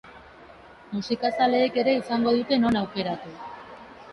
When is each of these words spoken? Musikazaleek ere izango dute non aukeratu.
Musikazaleek 0.95 1.77
ere 1.83 1.95
izango 1.99 2.33
dute 2.39 2.61
non 2.65 2.81
aukeratu. 2.81 3.37